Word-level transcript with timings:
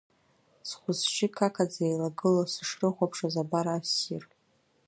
Схәы-сжьы 0.67 1.27
қақаӡа 1.35 1.83
еилагыло 1.85 2.43
сышрыхәаԥшуаз 2.53 3.35
абар 3.41 3.67
ассир… 3.75 4.23